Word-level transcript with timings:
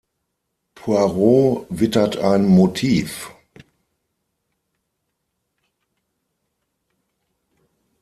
Poirot 0.73 1.67
wittert 1.69 2.17
ein 2.17 2.43
Motiv. 2.47 3.29